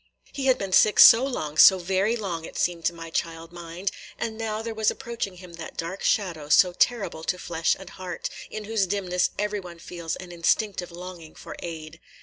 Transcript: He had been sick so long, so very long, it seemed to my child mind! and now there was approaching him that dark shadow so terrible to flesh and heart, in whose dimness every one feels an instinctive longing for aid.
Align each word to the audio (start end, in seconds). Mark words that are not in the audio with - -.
He 0.33 0.47
had 0.47 0.57
been 0.57 0.71
sick 0.73 0.97
so 0.97 1.23
long, 1.23 1.59
so 1.59 1.77
very 1.77 2.15
long, 2.15 2.43
it 2.43 2.57
seemed 2.57 2.85
to 2.85 2.91
my 2.93 3.11
child 3.11 3.51
mind! 3.51 3.91
and 4.17 4.35
now 4.35 4.63
there 4.63 4.73
was 4.73 4.89
approaching 4.89 5.35
him 5.37 5.53
that 5.53 5.77
dark 5.77 6.01
shadow 6.01 6.49
so 6.49 6.73
terrible 6.73 7.23
to 7.25 7.37
flesh 7.37 7.75
and 7.77 7.87
heart, 7.87 8.27
in 8.49 8.63
whose 8.63 8.87
dimness 8.87 9.29
every 9.37 9.59
one 9.59 9.77
feels 9.77 10.15
an 10.15 10.31
instinctive 10.31 10.91
longing 10.91 11.35
for 11.35 11.55
aid. 11.59 11.99